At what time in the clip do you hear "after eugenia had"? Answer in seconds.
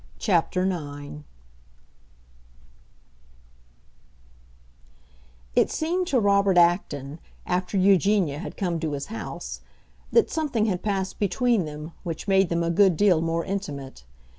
7.45-8.57